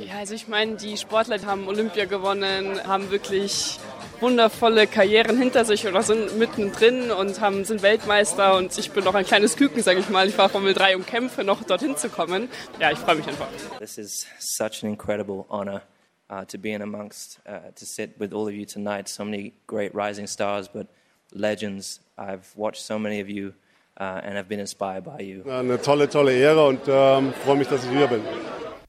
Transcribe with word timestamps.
Ja, 0.00 0.18
also 0.18 0.34
ich 0.34 0.48
meine, 0.48 0.74
die 0.74 0.96
Sportler 0.96 1.40
haben 1.46 1.68
Olympia 1.68 2.06
gewonnen, 2.06 2.84
haben 2.84 3.12
wirklich 3.12 3.78
wundervolle 4.18 4.88
Karrieren 4.88 5.38
hinter 5.38 5.64
sich 5.64 5.86
oder 5.86 6.02
sind 6.02 6.36
mittendrin 6.36 7.12
und 7.12 7.40
haben, 7.40 7.64
sind 7.64 7.80
Weltmeister 7.82 8.56
und 8.56 8.76
ich 8.76 8.90
bin 8.90 9.04
noch 9.04 9.14
ein 9.14 9.24
kleines 9.24 9.54
Küken, 9.54 9.84
sage 9.84 10.00
ich 10.00 10.08
mal. 10.08 10.28
Ich 10.28 10.36
war 10.36 10.48
Formel 10.48 10.74
3 10.74 10.96
und 10.96 11.06
kämpfe 11.06 11.44
noch 11.44 11.62
dorthin 11.62 11.96
zu 11.96 12.08
kommen. 12.08 12.48
Ja, 12.80 12.90
ich 12.90 12.98
freue 12.98 13.14
mich 13.14 13.28
einfach. 13.28 13.46
This 13.78 13.96
is 13.96 14.26
such 14.40 14.82
an 14.82 14.90
incredible 14.90 15.44
honor 15.48 15.82
uh, 16.28 16.44
to 16.44 16.58
be 16.58 16.70
in 16.70 16.82
amongst, 16.82 17.38
uh, 17.46 17.70
to 17.78 17.84
sit 17.84 18.18
with 18.18 18.32
all 18.32 18.48
of 18.48 18.52
you 18.52 18.66
tonight. 18.66 19.08
So 19.08 19.24
many 19.24 19.52
great 19.68 19.94
rising 19.94 20.26
stars, 20.26 20.68
but 20.68 20.88
legends. 21.32 22.00
I've 22.18 22.46
watched 22.56 22.82
so 22.82 22.98
many 22.98 23.20
of 23.20 23.28
you 23.28 23.54
uh, 24.00 24.22
and 24.24 24.36
have 24.36 24.48
been 24.48 24.58
inspired 24.58 25.04
by 25.04 25.20
you. 25.20 25.44
Eine 25.48 25.80
tolle, 25.80 26.08
tolle 26.08 26.32
Ehre 26.32 26.66
und 26.66 26.80
ähm, 26.88 27.32
freue 27.44 27.58
mich, 27.58 27.68
dass 27.68 27.84
ich 27.84 27.90
hier 27.90 28.08
bin. 28.08 28.22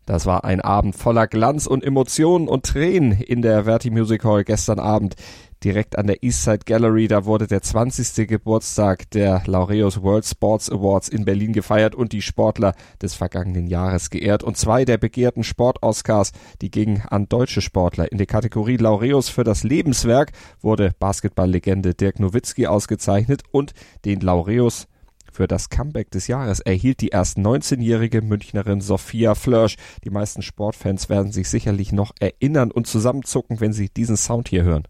Das 0.06 0.28
war 0.28 0.46
ein 0.46 0.62
Abend 0.62 0.96
voller 0.96 1.26
Glanz 1.28 1.66
und 1.66 1.84
Emotionen 1.84 2.48
und 2.48 2.66
Tränen 2.66 3.12
in 3.12 3.42
der 3.42 3.64
Verti 3.64 3.90
Music 3.90 4.24
Hall 4.24 4.44
gestern 4.44 4.80
Abend. 4.80 5.16
Direkt 5.64 5.98
an 5.98 6.06
der 6.06 6.22
Eastside 6.22 6.60
Gallery, 6.64 7.08
da 7.08 7.26
wurde 7.26 7.48
der 7.48 7.64
20. 7.64 8.28
Geburtstag 8.28 9.10
der 9.12 9.42
Laureus 9.48 10.04
World 10.04 10.26
Sports 10.26 10.70
Awards 10.70 11.10
in 11.10 11.26
Berlin 11.26 11.54
gefeiert 11.54 11.96
und 11.96 12.12
die 12.12 12.22
Sportler 12.22 12.76
des 13.02 13.16
vergangenen 13.16 13.66
Jahres 13.66 14.12
geehrt. 14.12 14.44
Und 14.44 14.58
zwei 14.58 14.86
der 14.86 15.00
begehrten 15.00 15.44
Sport-Oscars, 15.44 16.34
die 16.62 16.70
gingen 16.70 17.02
an 17.10 17.28
deutsche 17.28 17.62
Sportler. 17.62 18.12
In 18.12 18.20
der 18.20 18.28
Kategorie 18.28 18.78
Laureus 18.78 19.30
für 19.30 19.44
das 19.44 19.64
Lebenswerk 19.64 20.34
wurde 20.62 20.92
Basketballlegende 21.00 21.96
Dirk 21.96 22.20
Nowitzki 22.20 22.68
ausgezeichnet 22.68 23.42
und 23.52 23.74
den 24.04 24.20
Laureus 24.20 24.86
für 25.36 25.48
das 25.48 25.70
Comeback 25.70 26.12
des 26.12 26.28
Jahres 26.28 26.62
erhielt 26.62 27.02
die 27.02 27.10
erst 27.10 27.38
19-jährige 27.38 28.22
Münchnerin 28.22 28.80
Sophia 28.80 29.36
Flörsch. 29.36 29.76
Die 30.06 30.10
meisten 30.10 30.42
Sportfans 30.42 31.10
werden 31.10 31.34
sich 31.34 31.50
sicherlich 31.50 31.92
noch 31.92 32.14
erinnern 32.20 32.72
und 32.72 32.88
zusammenzucken, 32.88 33.60
wenn 33.60 33.74
sie 33.74 33.90
diesen 33.90 34.16
Sound 34.16 34.48
hier 34.48 34.64
hören. 34.64 34.88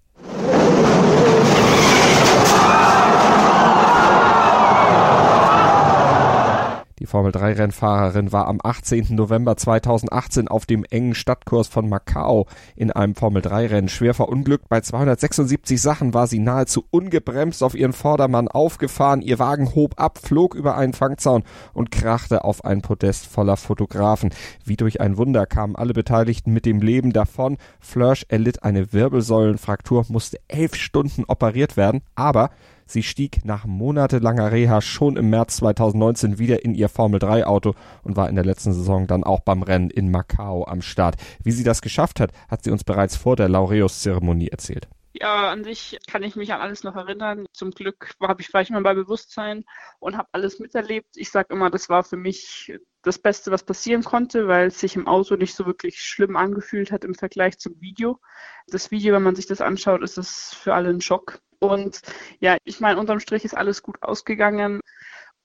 Formel-3-Rennfahrerin 7.15 8.33
war 8.33 8.45
am 8.47 8.59
18. 8.61 9.15
November 9.15 9.55
2018 9.55 10.49
auf 10.49 10.65
dem 10.65 10.83
engen 10.83 11.15
Stadtkurs 11.15 11.69
von 11.69 11.87
Macau 11.87 12.45
in 12.75 12.91
einem 12.91 13.15
Formel-3-Rennen 13.15 13.87
schwer 13.87 14.13
verunglückt. 14.13 14.67
Bei 14.67 14.81
276 14.81 15.81
Sachen 15.81 16.13
war 16.13 16.27
sie 16.27 16.39
nahezu 16.39 16.83
ungebremst 16.91 17.63
auf 17.63 17.73
ihren 17.73 17.93
Vordermann 17.93 18.49
aufgefahren. 18.49 19.21
Ihr 19.21 19.39
Wagen 19.39 19.75
hob 19.75 19.97
ab, 19.97 20.17
flog 20.17 20.55
über 20.55 20.75
einen 20.75 20.91
Fangzaun 20.91 21.43
und 21.71 21.89
krachte 21.89 22.43
auf 22.43 22.65
ein 22.65 22.81
Podest 22.81 23.27
voller 23.27 23.55
Fotografen. 23.55 24.31
Wie 24.65 24.75
durch 24.75 24.99
ein 24.99 25.15
Wunder 25.15 25.45
kamen 25.45 25.77
alle 25.77 25.93
Beteiligten 25.93 26.51
mit 26.51 26.65
dem 26.65 26.81
Leben 26.81 27.13
davon. 27.13 27.55
Flörsch 27.79 28.25
erlitt 28.27 28.63
eine 28.63 28.91
Wirbelsäulenfraktur, 28.91 30.03
musste 30.09 30.41
elf 30.49 30.75
Stunden 30.75 31.23
operiert 31.23 31.77
werden, 31.77 32.01
aber 32.15 32.49
Sie 32.85 33.03
stieg 33.03 33.43
nach 33.45 33.65
monatelanger 33.65 34.51
Reha 34.51 34.81
schon 34.81 35.17
im 35.17 35.29
März 35.29 35.57
2019 35.57 36.37
wieder 36.37 36.63
in 36.63 36.75
ihr 36.75 36.89
Formel 36.89 37.19
3 37.19 37.45
Auto 37.47 37.73
und 38.03 38.15
war 38.15 38.29
in 38.29 38.35
der 38.35 38.45
letzten 38.45 38.73
Saison 38.73 39.07
dann 39.07 39.23
auch 39.23 39.39
beim 39.39 39.63
Rennen 39.63 39.89
in 39.89 40.11
Macau 40.11 40.65
am 40.67 40.81
Start. 40.81 41.15
Wie 41.43 41.51
sie 41.51 41.63
das 41.63 41.81
geschafft 41.81 42.19
hat, 42.19 42.31
hat 42.47 42.63
sie 42.63 42.71
uns 42.71 42.83
bereits 42.83 43.15
vor 43.15 43.35
der 43.35 43.49
Laureus-Zeremonie 43.49 44.49
erzählt. 44.49 44.87
Ja, 45.21 45.49
an 45.49 45.63
sich 45.63 45.97
kann 46.07 46.23
ich 46.23 46.35
mich 46.35 46.51
an 46.51 46.59
alles 46.59 46.83
noch 46.83 46.95
erinnern. 46.95 47.45
Zum 47.53 47.71
Glück 47.71 48.11
war 48.19 48.37
ich, 48.37 48.53
ich 48.53 48.69
immer 48.69 48.81
bei 48.81 48.93
Bewusstsein 48.93 49.63
und 49.99 50.17
habe 50.17 50.27
alles 50.33 50.59
miterlebt. 50.59 51.15
Ich 51.15 51.31
sage 51.31 51.53
immer, 51.53 51.69
das 51.69 51.87
war 51.87 52.03
für 52.03 52.17
mich 52.17 52.73
das 53.01 53.19
Beste, 53.19 53.49
was 53.49 53.63
passieren 53.63 54.03
konnte, 54.03 54.49
weil 54.49 54.67
es 54.67 54.79
sich 54.79 54.97
im 54.97 55.07
Auto 55.07 55.35
nicht 55.37 55.55
so 55.55 55.65
wirklich 55.65 56.01
schlimm 56.01 56.35
angefühlt 56.35 56.91
hat 56.91 57.05
im 57.05 57.15
Vergleich 57.15 57.57
zum 57.59 57.79
Video. 57.79 58.19
Das 58.67 58.91
Video, 58.91 59.15
wenn 59.15 59.23
man 59.23 59.35
sich 59.35 59.45
das 59.47 59.61
anschaut, 59.61 60.03
ist 60.03 60.17
das 60.17 60.53
für 60.53 60.73
alle 60.73 60.89
ein 60.89 61.01
Schock. 61.01 61.39
Und 61.59 62.01
ja, 62.39 62.57
ich 62.65 62.81
meine, 62.81 62.99
unterm 62.99 63.21
Strich 63.21 63.45
ist 63.45 63.55
alles 63.55 63.83
gut 63.83 64.03
ausgegangen. 64.03 64.81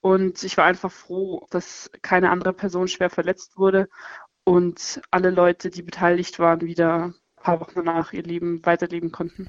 Und 0.01 0.43
ich 0.43 0.57
war 0.57 0.65
einfach 0.65 0.91
froh, 0.91 1.47
dass 1.51 1.91
keine 2.03 2.31
andere 2.31 2.55
Person 2.55 2.89
schwer 2.89 3.11
verletzt 3.11 3.57
wurde 3.57 3.89
und 4.45 5.01
alle 5.13 5.31
Leute, 5.31 5.71
die 5.71 5.83
beteiligt 5.83 6.39
waren, 6.41 6.63
wieder 6.63 7.05
ein 7.05 7.15
paar 7.37 7.61
Wochen 7.61 7.73
danach 7.77 8.13
ihr 8.13 8.23
Leben 8.25 8.65
weiterleben 8.67 9.13
konnten. 9.13 9.49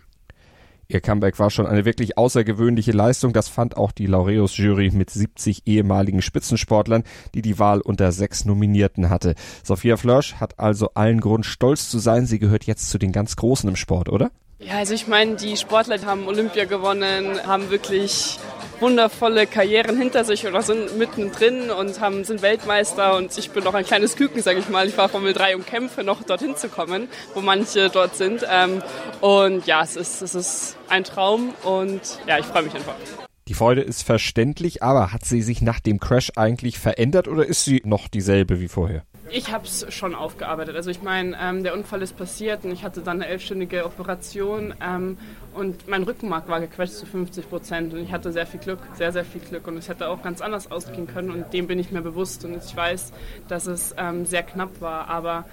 Ihr 0.93 0.99
Comeback 0.99 1.39
war 1.39 1.49
schon 1.49 1.67
eine 1.67 1.85
wirklich 1.85 2.17
außergewöhnliche 2.17 2.91
Leistung. 2.91 3.31
Das 3.31 3.47
fand 3.47 3.77
auch 3.77 3.93
die 3.93 4.07
Laureus-Jury 4.07 4.91
mit 4.91 5.09
70 5.09 5.65
ehemaligen 5.65 6.21
Spitzensportlern, 6.21 7.03
die 7.33 7.41
die 7.41 7.59
Wahl 7.59 7.79
unter 7.79 8.11
sechs 8.11 8.43
Nominierten 8.43 9.09
hatte. 9.09 9.35
Sophia 9.63 9.95
Flörsch 9.95 10.35
hat 10.35 10.59
also 10.59 10.89
allen 10.93 11.21
Grund, 11.21 11.45
stolz 11.45 11.89
zu 11.89 11.99
sein. 11.99 12.25
Sie 12.25 12.39
gehört 12.39 12.65
jetzt 12.65 12.89
zu 12.89 12.97
den 12.97 13.13
ganz 13.13 13.37
Großen 13.37 13.69
im 13.69 13.77
Sport, 13.77 14.09
oder? 14.09 14.31
Ja, 14.61 14.77
also 14.77 14.93
ich 14.93 15.07
meine, 15.07 15.35
die 15.35 15.57
Sportler 15.57 15.99
haben 16.05 16.27
Olympia 16.27 16.65
gewonnen, 16.65 17.39
haben 17.47 17.71
wirklich 17.71 18.37
wundervolle 18.79 19.47
Karrieren 19.47 19.97
hinter 19.97 20.23
sich 20.23 20.45
oder 20.47 20.61
sind 20.61 20.97
mittendrin 20.97 21.71
und 21.71 21.99
haben, 21.99 22.23
sind 22.23 22.41
Weltmeister 22.41 23.15
und 23.17 23.35
ich 23.37 23.51
bin 23.51 23.63
noch 23.63 23.73
ein 23.73 23.85
kleines 23.85 24.15
Küken, 24.15 24.41
sage 24.41 24.59
ich 24.59 24.69
mal. 24.69 24.87
Ich 24.87 24.97
war 24.97 25.09
Formel 25.09 25.33
3 25.33 25.55
und 25.55 25.65
kämpfe 25.65 26.03
noch 26.03 26.23
dorthin 26.23 26.55
zu 26.55 26.69
kommen, 26.69 27.07
wo 27.33 27.41
manche 27.41 27.89
dort 27.89 28.15
sind. 28.15 28.45
Ähm, 28.49 28.83
und 29.19 29.65
ja, 29.65 29.81
es 29.83 29.95
ist, 29.95 30.21
es 30.21 30.35
ist 30.35 30.77
ein 30.89 31.03
Traum 31.03 31.53
und 31.63 32.01
ja, 32.27 32.37
ich 32.37 32.45
freue 32.45 32.63
mich 32.63 32.75
einfach. 32.75 32.95
Die 33.47 33.55
Freude 33.55 33.81
ist 33.81 34.03
verständlich, 34.03 34.83
aber 34.83 35.11
hat 35.11 35.25
sie 35.25 35.41
sich 35.41 35.61
nach 35.61 35.79
dem 35.79 35.99
Crash 35.99 36.31
eigentlich 36.35 36.79
verändert 36.79 37.27
oder 37.27 37.45
ist 37.45 37.65
sie 37.65 37.81
noch 37.83 38.07
dieselbe 38.07 38.59
wie 38.59 38.67
vorher? 38.67 39.03
Ich 39.33 39.51
habe 39.51 39.65
es 39.65 39.85
schon 39.93 40.13
aufgearbeitet. 40.13 40.75
Also 40.75 40.89
ich 40.89 41.01
meine, 41.01 41.37
ähm, 41.41 41.63
der 41.63 41.73
Unfall 41.73 42.01
ist 42.01 42.17
passiert 42.17 42.65
und 42.65 42.71
ich 42.71 42.83
hatte 42.83 43.01
dann 43.01 43.21
eine 43.21 43.27
elfstündige 43.27 43.85
Operation 43.85 44.73
ähm, 44.85 45.17
und 45.53 45.87
mein 45.87 46.03
Rückenmark 46.03 46.49
war 46.49 46.59
gequetscht 46.59 46.95
zu 46.95 47.05
50 47.05 47.49
Prozent 47.49 47.93
und 47.93 47.99
ich 48.01 48.11
hatte 48.11 48.33
sehr 48.33 48.45
viel 48.45 48.59
Glück, 48.59 48.79
sehr, 48.93 49.13
sehr 49.13 49.23
viel 49.23 49.39
Glück 49.39 49.67
und 49.67 49.77
es 49.77 49.87
hätte 49.87 50.09
auch 50.09 50.21
ganz 50.21 50.41
anders 50.41 50.69
ausgehen 50.69 51.07
können 51.07 51.31
und 51.31 51.53
dem 51.53 51.67
bin 51.67 51.79
ich 51.79 51.91
mir 51.91 52.01
bewusst 52.01 52.43
und 52.43 52.57
ich 52.57 52.75
weiß, 52.75 53.13
dass 53.47 53.67
es 53.67 53.95
ähm, 53.97 54.25
sehr 54.25 54.43
knapp 54.43 54.81
war, 54.81 55.07
aber 55.07 55.45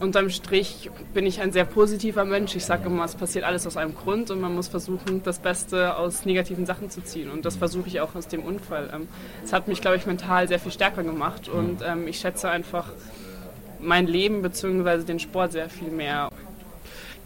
unterm 0.00 0.30
Strich 0.30 0.90
bin 1.12 1.26
ich 1.26 1.40
ein 1.40 1.52
sehr 1.52 1.64
positiver 1.64 2.24
Mensch. 2.24 2.56
Ich 2.56 2.64
sage 2.64 2.86
immer, 2.86 3.04
es 3.04 3.14
passiert 3.14 3.44
alles 3.44 3.66
aus 3.66 3.76
einem 3.76 3.94
Grund 3.94 4.30
und 4.30 4.40
man 4.40 4.54
muss 4.54 4.68
versuchen, 4.68 5.22
das 5.22 5.38
Beste 5.38 5.96
aus 5.96 6.24
negativen 6.24 6.66
Sachen 6.66 6.90
zu 6.90 7.02
ziehen. 7.02 7.30
Und 7.30 7.44
das 7.44 7.56
versuche 7.56 7.88
ich 7.88 8.00
auch 8.00 8.14
aus 8.14 8.26
dem 8.26 8.42
Unfall. 8.42 8.90
Ähm, 8.92 9.08
es 9.44 9.52
hat 9.52 9.68
mich, 9.68 9.80
glaube 9.80 9.98
ich, 9.98 10.06
mental 10.06 10.48
sehr 10.48 10.58
viel 10.58 10.72
stärker 10.72 11.02
gemacht 11.02 11.48
und 11.48 11.82
ähm, 11.86 12.08
ich 12.08 12.18
schätze 12.18 12.48
einfach 12.48 12.86
mein 13.78 14.06
Leben 14.06 14.42
bzw. 14.42 15.04
den 15.04 15.20
Sport 15.20 15.52
sehr 15.52 15.68
viel 15.68 15.90
mehr. 15.90 16.30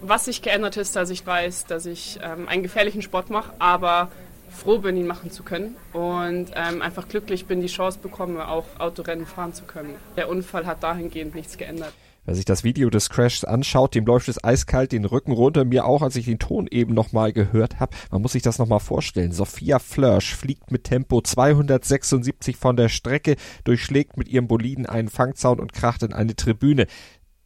Was 0.03 0.27
sich 0.27 0.43
geändert 0.43 0.77
ist, 0.77 0.97
dass 0.97 1.11
ich 1.11 1.25
weiß, 1.27 1.67
dass 1.67 1.87
ich 1.87 2.19
ähm, 2.23 2.49
einen 2.49 2.63
gefährlichen 2.63 3.03
Sport 3.03 3.31
mache, 3.31 3.53
aber 3.59 4.11
froh 4.51 4.79
bin, 4.79 4.97
ihn 4.97 5.07
machen 5.07 5.31
zu 5.31 5.43
können 5.43 5.77
und 5.93 6.51
ähm, 6.55 6.83
einfach 6.83 7.09
glücklich 7.09 7.47
bin, 7.47 7.61
die 7.61 7.69
Chance 7.69 7.99
bekomme, 8.03 8.49
auch 8.49 8.67
Autorennen 8.79 9.27
fahren 9.27 9.55
zu 9.55 9.65
können. 9.65 9.95
Der 10.17 10.29
Unfall 10.29 10.67
hat 10.67 10.83
dahingehend 10.83 11.35
nichts 11.35 11.57
geändert. 11.57 11.93
Wer 12.27 12.35
sich 12.35 12.47
das 12.47 12.65
Video 12.65 12.89
des 12.89 13.11
Crashs 13.11 13.45
anschaut, 13.45 13.95
dem 13.95 14.07
läuft 14.07 14.29
es 14.29 14.43
eiskalt 14.43 14.93
den 14.93 15.05
Rücken 15.05 15.33
runter. 15.33 15.67
Mir 15.67 15.85
auch, 15.85 16.01
als 16.01 16.17
ich 16.17 16.25
den 16.25 16.39
Ton 16.39 16.67
eben 16.71 16.95
nochmal 16.95 17.35
gehört 17.35 17.81
habe. 17.81 17.95
Man 18.11 18.23
muss 18.23 18.33
sich 18.33 18.43
das 18.43 18.59
nochmal 18.59 18.81
vorstellen. 18.81 19.33
Sophia 19.33 19.79
Flörsch 19.79 20.35
fliegt 20.35 20.71
mit 20.71 20.85
Tempo 20.85 21.21
276 21.21 22.57
von 22.57 22.77
der 22.77 22.89
Strecke, 22.89 23.37
durchschlägt 23.65 24.17
mit 24.17 24.29
ihrem 24.29 24.49
Boliden 24.49 24.87
einen 24.87 25.09
Fangzaun 25.09 25.61
und 25.61 25.75
kracht 25.75 26.03
in 26.03 26.15
eine 26.15 26.35
Tribüne 26.35 26.87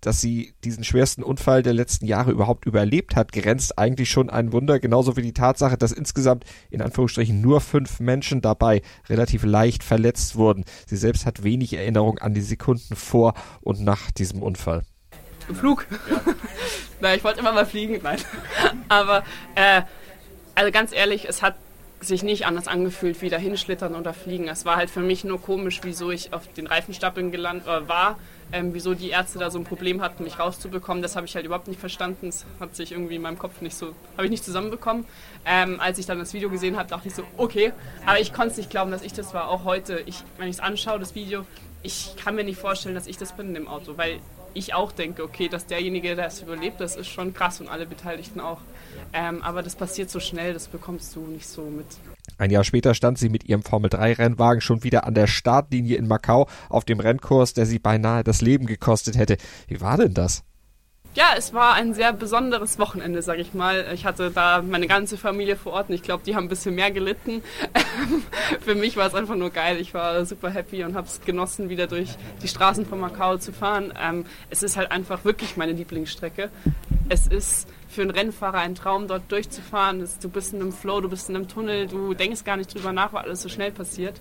dass 0.01 0.21
sie 0.21 0.55
diesen 0.65 0.85
schwersten 0.85 1.23
Unfall 1.23 1.63
der 1.63 1.75
letzten 1.75 2.07
Jahre 2.07 2.31
überhaupt 2.31 2.67
überlebt 2.67 3.17
hat, 3.17 3.33
grenzt 3.33 3.79
eigentlich 3.79 4.11
schon 4.11 4.31
ein 4.31 4.53
Wunder, 4.53 4.81
genauso 4.81 5.17
wie 5.17 5.23
die 5.23 5.33
Tatsache, 5.33 5.77
dass 5.77 5.93
insgesamt 5.93 6.45
in 6.71 6.83
Anführungsstrichen 6.83 7.41
nur 7.41 7.61
fünf 7.61 8.01
Menschen 8.01 8.41
dabei 8.41 8.83
relativ 9.09 9.45
leicht 9.45 9.83
verletzt 9.83 10.37
wurden. 10.37 10.65
Sie 10.87 10.97
selbst 10.97 11.27
hat 11.27 11.43
wenig 11.43 11.73
Erinnerung 11.73 12.19
an 12.19 12.35
die 12.35 12.41
Sekunden 12.41 12.97
vor 12.97 13.35
und 13.61 13.81
nach 13.81 14.11
diesem 14.11 14.43
Unfall. 14.43 14.83
Im 15.49 15.55
Flug? 15.55 15.87
Ja. 16.11 16.21
Nein, 17.01 17.19
ich 17.19 17.25
wollte 17.25 17.39
immer 17.39 17.53
mal 17.53 17.65
fliegen, 17.65 18.01
nein. 18.03 18.19
Aber 18.89 19.23
äh, 19.55 19.83
also 20.57 20.73
ganz 20.73 20.93
ehrlich, 20.93 21.29
es 21.29 21.43
hat 21.43 21.55
sich 22.01 22.23
nicht 22.23 22.47
anders 22.47 22.67
angefühlt 22.67 23.23
wie 23.23 23.29
dahin 23.29 23.57
schlittern 23.57 23.95
oder 23.95 24.13
fliegen. 24.13 24.49
Es 24.49 24.65
war 24.65 24.77
halt 24.77 24.91
für 24.91 25.01
mich 25.01 25.25
nur 25.25 25.41
komisch, 25.41 25.81
wieso 25.83 26.11
ich 26.11 26.33
auf 26.33 26.53
den 26.53 26.67
Reifenstapeln 26.67 27.31
gelandet 27.31 27.67
äh, 27.67 27.89
war, 27.89 28.19
ähm, 28.53 28.75
wieso 28.75 28.95
die 28.95 29.11
Ärzte 29.11 29.39
da 29.39 29.51
so 29.51 29.59
ein 29.59 29.65
Problem 29.65 30.01
hatten, 30.01 30.25
mich 30.25 30.39
rauszubekommen. 30.39 31.03
Das 31.03 31.17
habe 31.17 31.27
ich 31.27 31.35
halt 31.35 31.45
überhaupt 31.45 31.69
nicht 31.69 31.81
verstanden. 31.81 32.27
Das 32.27 32.47
hat 32.61 32.75
sich 32.75 32.93
irgendwie 32.93 33.17
in 33.17 33.23
meinem 33.23 33.39
Kopf 33.39 33.61
nicht 33.61 33.77
so, 33.77 33.95
habe 34.17 34.25
ich 34.25 34.31
nicht 34.31 34.45
zusammenbekommen. 34.45 35.05
Ähm, 35.45 35.81
als 35.81 35.99
ich 35.99 36.07
dann 36.07 36.19
das 36.19 36.33
Video 36.33 36.51
gesehen 36.51 36.77
habe, 36.77 36.89
dachte 36.89 37.09
ich 37.09 37.15
so, 37.15 37.23
okay. 37.37 37.73
Aber 38.07 38.21
ich 38.21 38.33
konnte 38.33 38.53
es 38.53 38.57
nicht 38.57 38.71
glauben, 38.71 38.91
dass 38.91 39.03
ich 39.03 39.13
das 39.13 39.35
war. 39.35 39.49
Auch 39.49 39.65
heute, 39.65 40.03
ich, 40.07 40.23
wenn 40.39 40.49
ich 40.49 40.57
es 40.57 40.61
anschaue, 40.61 40.99
das 40.99 41.15
Video, 41.15 41.45
ich 41.83 42.17
kann 42.17 42.35
mir 42.35 42.45
nicht 42.45 42.59
vorstellen, 42.59 42.95
dass 42.95 43.07
ich 43.07 43.19
das 43.19 43.37
bin 43.37 43.49
in 43.49 43.55
dem 43.55 43.69
Auto, 43.69 43.97
weil 43.97 44.21
ich 44.55 44.75
auch 44.75 44.93
denke, 44.93 45.23
okay, 45.23 45.49
dass 45.49 45.67
derjenige, 45.67 46.17
der 46.17 46.27
es 46.27 46.43
überlebt, 46.43 46.81
das 46.81 46.97
ist 46.97 47.09
schon 47.09 47.35
krass 47.35 47.61
und 47.61 47.69
alle 47.69 47.87
Beteiligten 47.87 48.41
auch. 48.41 48.61
Ähm, 49.13 49.43
aber 49.43 49.63
das 49.63 49.77
passiert 49.77 50.11
so 50.11 50.21
schnell, 50.21 50.55
das 50.55 50.69
bekommst 50.69 51.15
du 51.17 51.21
nicht 51.21 51.47
so 51.47 51.63
mit. 51.63 51.87
Ein 52.37 52.51
Jahr 52.51 52.65
später 52.65 52.95
stand 52.95 53.19
sie 53.19 53.29
mit 53.29 53.45
ihrem 53.45 53.63
Formel-3-Rennwagen 53.63 54.61
schon 54.61 54.85
wieder 54.85 55.05
an 55.07 55.15
der 55.15 55.27
Startlinie 55.27 55.97
in 55.97 56.07
Macau 56.07 56.49
auf 56.69 56.85
dem 56.85 57.01
Rennkurs, 57.01 57.55
der 57.55 57.67
sie 57.67 57.79
beinahe 57.79 58.23
das 58.23 58.41
Leben 58.41 58.67
gekostet 58.67 59.17
hätte. 59.17 59.39
Wie 59.67 59.81
war 59.81 59.97
denn 59.97 60.15
das? 60.15 60.45
Ja, 61.19 61.33
es 61.37 61.53
war 61.53 61.75
ein 61.75 61.95
sehr 61.95 62.13
besonderes 62.13 62.79
Wochenende, 62.79 63.23
sag 63.23 63.41
ich 63.41 63.53
mal. 63.53 63.87
Ich 63.93 64.07
hatte 64.07 64.31
da 64.31 64.63
meine 64.63 64.87
ganze 64.87 65.19
Familie 65.19 65.57
vor 65.57 65.73
Ort 65.73 65.89
und 65.89 65.97
ich 65.97 66.05
glaube, 66.05 66.23
die 66.25 66.37
haben 66.37 66.45
ein 66.45 66.49
bisschen 66.49 66.77
mehr 66.77 66.93
gelitten. 66.93 67.43
Für 68.61 68.77
mich 68.77 68.97
war 68.97 69.09
es 69.09 69.17
einfach 69.17 69.35
nur 69.35 69.51
geil. 69.51 69.79
Ich 69.81 69.95
war 69.95 70.25
super 70.25 70.49
happy 70.49 70.85
und 70.85 70.95
habe 70.95 71.09
es 71.09 71.21
genossen, 71.23 71.71
wieder 71.71 71.89
durch 71.89 72.11
die 72.41 72.47
Straßen 72.47 72.87
von 72.87 73.01
Macau 73.01 73.37
zu 73.37 73.53
fahren. 73.53 73.93
Ähm, 74.01 74.27
es 74.49 74.63
ist 74.63 74.77
halt 74.77 74.93
einfach 74.93 75.25
wirklich 75.25 75.57
meine 75.57 75.73
Lieblingsstrecke. 75.73 76.51
Es 77.09 77.27
ist 77.27 77.67
für 77.89 78.03
einen 78.03 78.13
Rennfahrer 78.13 78.59
ein 78.59 78.77
Traum, 78.77 79.09
dort 79.09 79.25
durchzufahren. 79.33 80.09
Du 80.23 80.29
bist 80.29 80.55
in 80.55 80.61
einem 80.61 80.71
Flow, 80.71 81.01
du 81.01 81.09
bist 81.09 81.29
in 81.29 81.35
einem 81.35 81.49
Tunnel, 81.49 81.89
du 81.89 82.15
denkst 82.15 82.45
gar 82.45 82.57
nicht 82.57 82.73
drüber 82.73 82.93
nach, 82.93 83.13
weil 83.13 83.25
alles 83.25 83.43
so 83.43 83.49
schnell 83.49 83.73
passiert. 83.73 84.21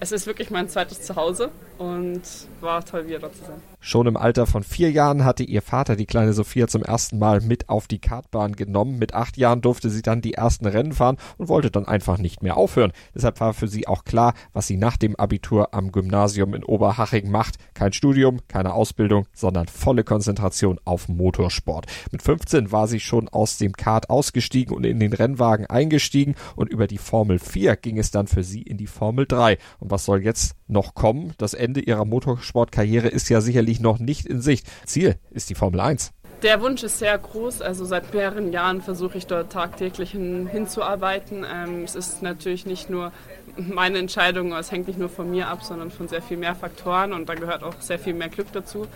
Es 0.00 0.10
ist 0.10 0.26
wirklich 0.26 0.50
mein 0.50 0.68
zweites 0.68 1.02
Zuhause 1.02 1.52
und 1.78 2.22
war 2.60 2.84
toll, 2.84 3.06
wieder 3.06 3.20
dort 3.20 3.36
zu 3.36 3.44
sein. 3.44 3.71
Schon 3.84 4.06
im 4.06 4.16
Alter 4.16 4.46
von 4.46 4.62
vier 4.62 4.92
Jahren 4.92 5.24
hatte 5.24 5.42
ihr 5.42 5.60
Vater 5.60 5.96
die 5.96 6.06
kleine 6.06 6.34
Sophia 6.34 6.68
zum 6.68 6.84
ersten 6.84 7.18
Mal 7.18 7.40
mit 7.40 7.68
auf 7.68 7.88
die 7.88 7.98
Kartbahn 7.98 8.52
genommen. 8.52 8.96
Mit 8.96 9.12
acht 9.12 9.36
Jahren 9.36 9.60
durfte 9.60 9.90
sie 9.90 10.02
dann 10.02 10.20
die 10.20 10.34
ersten 10.34 10.66
Rennen 10.66 10.92
fahren 10.92 11.16
und 11.36 11.48
wollte 11.48 11.68
dann 11.72 11.84
einfach 11.88 12.16
nicht 12.16 12.44
mehr 12.44 12.56
aufhören. 12.56 12.92
Deshalb 13.12 13.40
war 13.40 13.54
für 13.54 13.66
sie 13.66 13.88
auch 13.88 14.04
klar, 14.04 14.34
was 14.52 14.68
sie 14.68 14.76
nach 14.76 14.96
dem 14.96 15.16
Abitur 15.16 15.74
am 15.74 15.90
Gymnasium 15.90 16.54
in 16.54 16.62
Oberhaching 16.62 17.28
macht. 17.28 17.56
Kein 17.74 17.92
Studium, 17.92 18.38
keine 18.46 18.72
Ausbildung, 18.72 19.26
sondern 19.34 19.66
volle 19.66 20.04
Konzentration 20.04 20.78
auf 20.84 21.08
Motorsport. 21.08 21.86
Mit 22.12 22.22
15 22.22 22.70
war 22.70 22.86
sie 22.86 23.00
schon 23.00 23.28
aus 23.30 23.58
dem 23.58 23.72
Kart 23.72 24.10
ausgestiegen 24.10 24.76
und 24.76 24.84
in 24.84 25.00
den 25.00 25.12
Rennwagen 25.12 25.66
eingestiegen 25.66 26.36
und 26.54 26.70
über 26.70 26.86
die 26.86 26.98
Formel 26.98 27.40
4 27.40 27.74
ging 27.74 27.98
es 27.98 28.12
dann 28.12 28.28
für 28.28 28.44
sie 28.44 28.62
in 28.62 28.76
die 28.76 28.86
Formel 28.86 29.26
3. 29.26 29.58
Und 29.80 29.90
was 29.90 30.04
soll 30.04 30.22
jetzt 30.22 30.54
noch 30.72 30.94
kommen? 30.94 31.34
Das 31.38 31.54
Ende 31.54 31.80
ihrer 31.80 32.04
Motorsportkarriere 32.04 33.08
ist 33.08 33.28
ja 33.28 33.40
sicherlich 33.40 33.80
noch 33.80 33.98
nicht 33.98 34.26
in 34.26 34.40
Sicht. 34.40 34.66
Ziel 34.86 35.16
ist 35.30 35.50
die 35.50 35.54
Formel 35.54 35.80
1. 35.80 36.12
Der 36.42 36.60
Wunsch 36.60 36.82
ist 36.82 36.98
sehr 36.98 37.16
groß. 37.16 37.62
Also 37.62 37.84
seit 37.84 38.12
mehreren 38.12 38.50
Jahren 38.50 38.82
versuche 38.82 39.16
ich 39.16 39.28
dort 39.28 39.52
tagtäglich 39.52 40.10
hin, 40.10 40.48
hinzuarbeiten. 40.50 41.46
Ähm, 41.48 41.84
es 41.84 41.94
ist 41.94 42.20
natürlich 42.20 42.66
nicht 42.66 42.90
nur 42.90 43.12
meine 43.56 43.98
Entscheidung, 43.98 44.52
es 44.52 44.72
hängt 44.72 44.88
nicht 44.88 44.98
nur 44.98 45.08
von 45.08 45.30
mir 45.30 45.48
ab, 45.48 45.62
sondern 45.62 45.90
von 45.90 46.08
sehr 46.08 46.22
viel 46.22 46.36
mehr 46.36 46.54
Faktoren 46.54 47.12
und 47.12 47.28
da 47.28 47.34
gehört 47.34 47.62
auch 47.62 47.74
sehr 47.80 47.98
viel 47.98 48.14
mehr 48.14 48.28
Glück 48.28 48.48
dazu. 48.52 48.86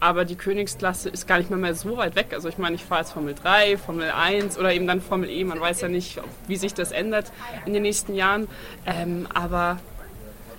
Aber 0.00 0.24
die 0.24 0.34
Königsklasse 0.34 1.08
ist 1.08 1.28
gar 1.28 1.38
nicht 1.38 1.48
mehr, 1.48 1.58
mehr 1.58 1.76
so 1.76 1.96
weit 1.96 2.16
weg. 2.16 2.32
Also 2.32 2.48
ich 2.48 2.58
meine, 2.58 2.74
ich 2.74 2.84
fahre 2.84 3.02
jetzt 3.02 3.12
Formel 3.12 3.34
3, 3.34 3.78
Formel 3.78 4.10
1 4.10 4.58
oder 4.58 4.74
eben 4.74 4.86
dann 4.86 5.00
Formel 5.00 5.30
E. 5.30 5.44
Man 5.44 5.60
weiß 5.60 5.80
ja 5.82 5.88
nicht, 5.88 6.20
wie 6.48 6.56
sich 6.56 6.74
das 6.74 6.90
ändert 6.90 7.32
in 7.64 7.72
den 7.72 7.82
nächsten 7.82 8.14
Jahren. 8.14 8.48
Ähm, 8.84 9.28
aber 9.32 9.78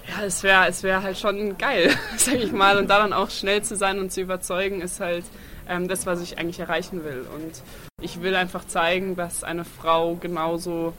ja, 0.08 0.26
es 0.26 0.44
wäre 0.44 0.68
es 0.68 0.84
wär 0.84 1.02
halt 1.04 1.18
schon 1.18 1.58
geil, 1.58 1.92
sag 2.18 2.36
ich 2.36 2.52
mal. 2.52 2.78
Und 2.78 2.90
da 2.90 3.00
dann 3.00 3.14
auch 3.14 3.30
schnell 3.30 3.62
zu 3.64 3.76
sein 3.76 4.00
und 4.00 4.12
zu 4.12 4.22
überzeugen, 4.22 4.82
ist 4.82 5.00
halt 5.00 5.26
ähm, 5.68 5.88
das, 5.88 6.06
was 6.06 6.22
ich 6.22 6.38
eigentlich 6.38 6.60
erreichen 6.60 7.04
will. 7.04 7.26
Und 7.36 7.62
ich 8.02 8.22
will 8.22 8.36
einfach 8.36 8.66
zeigen, 8.66 9.16
dass 9.16 9.44
eine 9.44 9.66
Frau 9.66 10.16
genauso 10.16 10.94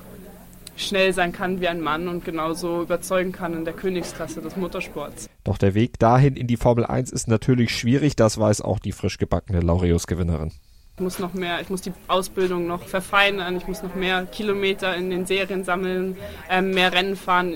schnell 0.77 1.12
sein 1.12 1.33
kann 1.33 1.61
wie 1.61 1.69
ein 1.69 1.81
Mann 1.81 2.09
und 2.09 2.25
genauso 2.25 2.83
überzeugen 2.83 3.33
kann 3.33 3.53
in 3.53 3.65
der 3.65 3.75
Königsklasse 3.75 4.41
des 4.41 4.56
Motorsports. 4.56 5.29
Doch 5.45 5.59
der 5.59 5.75
Weg 5.75 5.99
dahin 6.01 6.35
in 6.35 6.47
die 6.47 6.56
Formel 6.56 6.85
1 6.85 7.12
ist 7.12 7.29
natürlich 7.29 7.77
schwierig, 7.77 8.17
das 8.17 8.39
weiß 8.39 8.61
auch 8.62 8.81
die 8.81 8.91
frisch 8.93 9.19
gebackene 9.19 9.61
Laureus-Gewinnerin. 9.61 10.51
Ich 10.97 11.01
muss 11.01 11.19
noch 11.19 11.35
mehr, 11.35 11.61
ich 11.61 11.71
muss 11.71 11.83
die 11.83 11.93
Ausbildung 12.06 12.67
noch 12.67 12.85
verfeinern, 12.85 13.56
ich 13.56 13.67
muss 13.67 13.83
noch 13.83 13.95
mehr 13.95 14.27
Kilometer 14.27 14.95
in 14.97 15.11
den 15.11 15.27
Serien 15.27 15.65
sammeln, 15.65 16.17
ähm, 16.49 16.71
mehr 16.71 16.93
Rennen 16.93 17.17
fahren 17.17 17.55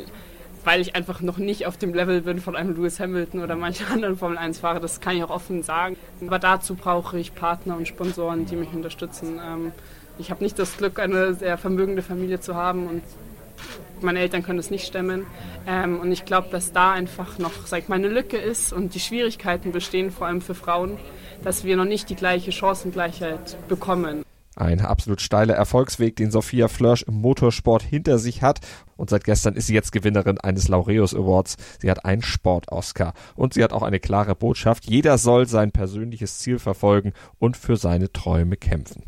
weil 0.65 0.81
ich 0.81 0.95
einfach 0.95 1.21
noch 1.21 1.39
nicht 1.39 1.67
auf 1.67 1.77
dem 1.77 1.95
Level 1.95 2.23
bin 2.23 2.41
von 2.41 2.57
einem 2.57 2.75
Lewis 2.75 3.01
Hamilton 3.01 3.43
oder 3.43 3.57
manchen 3.57 3.87
anderen 3.87 4.17
Formel 4.17 4.39
1-Fahrer. 4.39 4.81
Das 4.81 5.01
kann 5.01 5.17
ich 5.17 5.25
auch 5.25 5.31
offen 5.31 5.63
sagen. 5.63 5.97
Aber 6.27 6.39
dazu 6.39 6.75
brauche 6.75 7.19
ich 7.19 7.35
Partner 7.35 7.77
und 7.77 7.89
Sponsoren, 7.89 8.47
die 8.47 8.57
mich 8.57 8.73
unterstützen. 8.73 9.41
Ähm, 9.45 9.73
ich 10.19 10.31
habe 10.31 10.43
nicht 10.43 10.59
das 10.59 10.77
Glück, 10.77 10.99
eine 10.99 11.35
sehr 11.35 11.59
vermögende 11.59 12.03
Familie 12.03 12.41
zu 12.41 12.55
haben 12.55 12.87
und 12.87 13.03
meine 14.01 14.21
Eltern 14.21 14.43
können 14.43 14.59
es 14.59 14.71
nicht 14.71 14.87
stemmen. 14.87 15.27
Ähm, 15.67 16.01
und 16.01 16.13
ich 16.13 16.25
glaube, 16.25 16.49
dass 16.51 16.73
da 16.73 16.93
einfach 16.93 17.39
noch, 17.39 17.67
sag 17.67 17.81
ich 17.81 17.89
mal, 17.89 17.97
eine 17.97 18.09
Lücke 18.09 18.37
ist 18.37 18.73
und 18.73 18.95
die 18.95 19.01
Schwierigkeiten 19.01 19.73
bestehen, 19.73 20.11
vor 20.11 20.27
allem 20.27 20.41
für 20.41 20.55
Frauen, 20.55 20.99
dass 21.43 21.65
wir 21.65 21.77
noch 21.77 21.85
nicht 21.85 22.09
die 22.11 22.17
gleiche 22.17 22.53
Chancengleichheit 22.53 23.57
bekommen. 23.69 24.25
Ein 24.59 24.81
absolut 24.81 25.21
steiler 25.21 25.55
Erfolgsweg, 25.55 26.17
den 26.17 26.33
Sophia 26.33 26.67
Flörsch 26.67 27.03
im 27.03 27.15
Motorsport 27.15 27.81
hinter 27.81 28.19
sich 28.19 28.43
hat. 28.43 28.59
Und 28.97 29.09
seit 29.09 29.23
gestern 29.23 29.55
ist 29.55 29.69
sie 29.69 29.75
jetzt 29.75 29.93
Gewinnerin 29.93 30.39
eines 30.39 30.67
Laureus 30.67 31.15
Awards. 31.15 31.57
Sie 31.81 31.89
hat 31.89 32.05
einen 32.05 32.23
Sport-Oscar. 32.23 33.15
Und 33.37 33.55
sie 33.55 33.63
hat 33.63 33.73
auch 33.73 33.85
eine 33.85 34.01
klare 34.01 34.35
Botschaft. 34.35 34.91
Jeder 34.91 35.17
soll 35.17 35.47
sein 35.47 35.71
persönliches 35.71 36.41
Ziel 36.41 36.59
verfolgen 36.59 37.13
und 37.39 37.57
für 37.57 37.77
seine 37.77 38.13
Träume 38.13 38.57
kämpfen. 38.57 39.05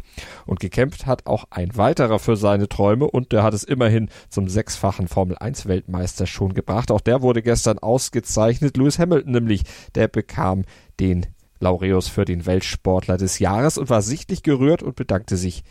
Und 0.47 0.61
gekämpft 0.61 1.07
hat 1.07 1.27
auch 1.27 1.47
ein 1.51 1.77
weiterer 1.77 2.21
für 2.21 2.37
seine 2.37 2.69
Träume 2.69 3.11
und 3.11 3.33
der 3.33 3.43
hat 3.43 3.53
es 3.53 3.65
immerhin 3.65 4.09
zum 4.29 4.49
sechsfachen 4.49 5.09
Formel 5.09 5.37
1 5.37 5.67
Weltmeister 5.67 6.29
schon 6.29 6.55
gebracht. 6.55 6.93
Auch 6.93 7.01
der 7.01 7.23
wurde 7.23 7.43
gestern 7.43 7.81
ausgezeichnet. 7.81 8.77
Lewis 8.77 9.01
Hamilton 9.01 9.33
nämlich, 9.33 9.65
der 9.97 10.07
bekam 10.07 10.63
den 11.01 11.27
Laureus 11.61 12.09
für 12.09 12.25
den 12.25 12.47
Weltsportler 12.47 13.17
des 13.17 13.39
Jahres 13.39 13.79
und 13.79 13.91
war 13.91 14.03
sichtlich 14.03 14.43
gerührt 14.43 14.83
und 14.83 14.97
bedankte 14.97 15.37
sich 15.37 15.63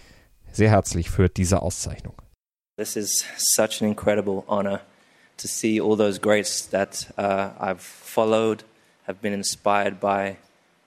sehr 0.52 0.70
herzlich 0.70 1.10
für 1.10 1.30
diese 1.30 1.62
Auszeichnung. 1.62 2.16
This 2.78 2.96
is 2.96 3.26
such 3.38 3.82
an 3.82 3.90
incredible 3.90 4.44
honor 4.48 4.80
to 5.38 5.48
see 5.48 5.82
all 5.82 5.98
those 5.98 6.20
greats 6.20 6.70
that 6.70 7.08
uh, 7.18 7.50
I've 7.60 7.82
followed, 7.82 8.64
have 9.08 9.20
been 9.22 9.34
inspired 9.34 10.00
by, 10.00 10.38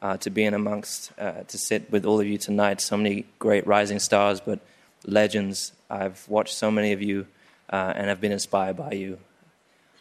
uh, 0.00 0.16
to 0.18 0.30
be 0.30 0.44
in 0.44 0.54
amongst, 0.54 1.12
uh, 1.18 1.44
to 1.48 1.58
sit 1.58 1.90
with 1.90 2.06
all 2.06 2.20
of 2.20 2.26
you 2.26 2.38
tonight. 2.38 2.80
So 2.80 2.96
many 2.96 3.26
great 3.38 3.66
rising 3.66 3.98
stars, 3.98 4.40
but 4.40 4.60
legends. 5.04 5.72
I've 5.90 6.26
watched 6.28 6.54
so 6.54 6.70
many 6.70 6.92
of 6.92 7.02
you 7.02 7.26
uh, 7.70 7.92
and 7.96 8.08
have 8.08 8.20
been 8.20 8.32
inspired 8.32 8.76
by 8.76 8.92
you. 8.92 9.18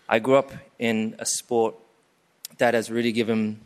I 0.07 0.19
grew 0.19 0.35
up 0.35 0.51
in 0.77 1.15
a 1.19 1.25
sport 1.25 1.75
that 2.57 2.73
has 2.73 2.91
really 2.91 3.11
given. 3.11 3.59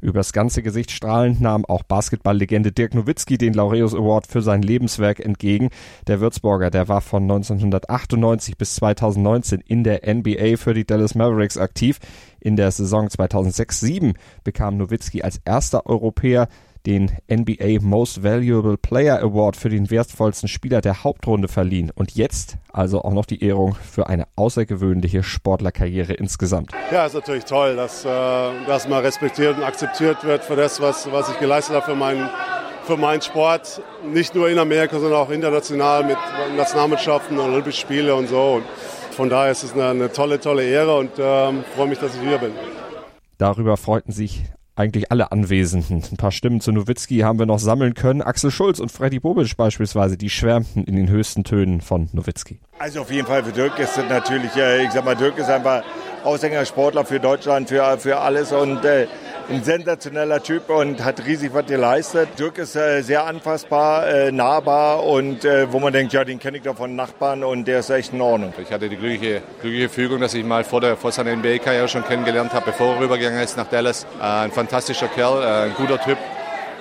Übers 0.00 0.32
ganze 0.32 0.62
Gesicht 0.62 0.90
strahlend 0.90 1.40
nahm 1.40 1.64
auch 1.64 1.82
Basketballlegende 1.82 2.72
Dirk 2.72 2.94
Nowitzki 2.94 3.38
den 3.38 3.54
Laureus 3.54 3.94
Award 3.94 4.26
für 4.26 4.42
sein 4.42 4.60
Lebenswerk 4.60 5.20
entgegen. 5.20 5.70
Der 6.06 6.20
Würzburger, 6.20 6.70
der 6.70 6.88
war 6.88 7.00
von 7.00 7.22
1998 7.22 8.58
bis 8.58 8.74
2019 8.76 9.60
in 9.60 9.84
der 9.84 10.02
NBA 10.06 10.56
für 10.56 10.74
die 10.74 10.86
Dallas 10.86 11.14
Mavericks 11.14 11.56
aktiv. 11.56 12.00
In 12.40 12.56
der 12.56 12.70
Saison 12.70 13.08
2006-07 13.08 14.14
bekam 14.42 14.76
Nowitzki 14.76 15.22
als 15.22 15.40
erster 15.44 15.86
Europäer 15.86 16.48
den 16.86 17.12
NBA 17.30 17.80
Most 17.80 18.22
Valuable 18.22 18.76
Player 18.76 19.20
Award 19.20 19.56
für 19.56 19.70
den 19.70 19.90
wertvollsten 19.90 20.48
Spieler 20.48 20.80
der 20.80 21.02
Hauptrunde 21.02 21.48
verliehen 21.48 21.90
und 21.94 22.12
jetzt 22.12 22.58
also 22.72 23.02
auch 23.02 23.12
noch 23.12 23.24
die 23.24 23.42
Ehrung 23.42 23.74
für 23.74 24.08
eine 24.08 24.26
außergewöhnliche 24.36 25.22
Sportlerkarriere 25.22 26.12
insgesamt. 26.12 26.72
Ja, 26.90 27.06
ist 27.06 27.14
natürlich 27.14 27.44
toll, 27.44 27.76
dass, 27.76 28.04
äh, 28.04 28.08
dass 28.66 28.88
man 28.88 29.02
respektiert 29.02 29.56
und 29.56 29.64
akzeptiert 29.64 30.24
wird 30.24 30.44
für 30.44 30.56
das, 30.56 30.80
was, 30.80 31.10
was 31.10 31.30
ich 31.30 31.38
geleistet 31.38 31.76
habe 31.76 31.86
für 31.86 31.96
meinen 31.96 32.28
für 32.84 32.98
meinen 32.98 33.22
Sport, 33.22 33.80
nicht 34.12 34.34
nur 34.34 34.50
in 34.50 34.58
Amerika, 34.58 34.98
sondern 34.98 35.18
auch 35.18 35.30
international 35.30 36.04
mit 36.04 36.18
Nationalmannschaften, 36.54 37.38
Olympischen 37.38 37.80
Spiele 37.80 38.14
und 38.14 38.28
so. 38.28 38.56
Und 38.56 38.64
von 39.12 39.30
daher 39.30 39.52
ist 39.52 39.62
es 39.62 39.72
eine, 39.72 39.88
eine 39.88 40.12
tolle, 40.12 40.38
tolle 40.38 40.64
Ehre 40.64 40.98
und 40.98 41.12
ähm, 41.18 41.64
freue 41.74 41.88
mich, 41.88 41.98
dass 41.98 42.14
ich 42.14 42.20
hier 42.20 42.36
bin. 42.36 42.52
Darüber 43.38 43.78
freuten 43.78 44.12
sich 44.12 44.42
eigentlich 44.76 45.10
alle 45.10 45.30
Anwesenden. 45.32 46.02
Ein 46.10 46.16
paar 46.16 46.32
Stimmen 46.32 46.60
zu 46.60 46.72
Nowitzki 46.72 47.18
haben 47.20 47.38
wir 47.38 47.46
noch 47.46 47.58
sammeln 47.58 47.94
können. 47.94 48.22
Axel 48.22 48.50
Schulz 48.50 48.80
und 48.80 48.90
Freddy 48.90 49.20
Bobic 49.20 49.56
beispielsweise, 49.56 50.16
die 50.16 50.30
schwärmten 50.30 50.84
in 50.84 50.96
den 50.96 51.08
höchsten 51.08 51.44
Tönen 51.44 51.80
von 51.80 52.08
Nowitzki. 52.12 52.60
Also 52.78 53.02
auf 53.02 53.10
jeden 53.10 53.26
Fall 53.26 53.44
für 53.44 53.52
Dirk 53.52 53.78
ist 53.78 53.96
das 53.96 54.08
natürlich, 54.08 54.50
ich 54.56 54.92
sag 54.92 55.04
mal, 55.04 55.14
Dirk 55.14 55.38
ist 55.38 55.48
einfach 55.48 55.82
Aushängersportler 56.24 57.04
für 57.04 57.20
Deutschland, 57.20 57.68
für, 57.68 57.98
für 57.98 58.18
alles 58.18 58.52
und 58.52 58.84
äh, 58.84 59.06
ein 59.50 59.62
sensationeller 59.62 60.42
Typ 60.42 60.70
und 60.70 61.04
hat 61.04 61.24
riesig 61.26 61.52
was 61.52 61.66
geleistet. 61.66 62.28
Dirk 62.38 62.58
ist 62.58 62.76
äh, 62.76 63.02
sehr 63.02 63.26
anfassbar, 63.26 64.08
äh, 64.08 64.32
nahbar 64.32 65.04
und 65.04 65.44
äh, 65.44 65.70
wo 65.70 65.80
man 65.80 65.92
denkt, 65.92 66.12
ja, 66.12 66.24
den 66.24 66.38
kenne 66.38 66.56
ich 66.56 66.62
doch 66.62 66.76
von 66.76 66.96
Nachbarn 66.96 67.44
und 67.44 67.68
der 67.68 67.80
ist 67.80 67.90
echt 67.90 68.12
in 68.12 68.20
Ordnung. 68.20 68.54
Ich 68.62 68.72
hatte 68.72 68.88
die 68.88 68.96
glückliche, 68.96 69.42
glückliche 69.60 69.88
Fügung, 69.88 70.20
dass 70.20 70.34
ich 70.34 70.44
mal 70.44 70.64
vor, 70.64 70.80
der, 70.80 70.96
vor 70.96 71.12
seiner 71.12 71.36
NBA-Karriere 71.36 71.88
schon 71.88 72.04
kennengelernt 72.04 72.52
habe, 72.54 72.66
bevor 72.66 72.94
er 72.94 73.00
rübergegangen 73.00 73.42
ist 73.42 73.56
nach 73.56 73.68
Dallas. 73.68 74.06
Äh, 74.20 74.24
ein 74.24 74.50
fantastischer 74.50 75.08
Kerl, 75.08 75.42
äh, 75.42 75.66
ein 75.66 75.74
guter 75.74 76.00
Typ 76.00 76.18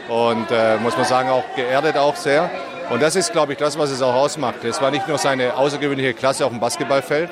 und 0.08 0.52
äh, 0.52 0.78
muss 0.78 0.96
man 0.96 1.06
sagen, 1.06 1.30
auch 1.30 1.44
geerdet 1.56 1.98
auch 1.98 2.16
sehr. 2.16 2.50
Und 2.90 3.02
das 3.02 3.16
ist, 3.16 3.32
glaube 3.32 3.54
ich, 3.54 3.58
das, 3.58 3.78
was 3.78 3.90
es 3.92 4.02
auch 4.02 4.14
ausmacht. 4.14 4.64
Es 4.64 4.82
war 4.82 4.92
nicht 4.92 5.08
nur 5.08 5.18
seine 5.18 5.56
außergewöhnliche 5.56 6.14
Klasse 6.14 6.46
auf 6.46 6.52
dem 6.52 6.60
Basketballfeld, 6.60 7.30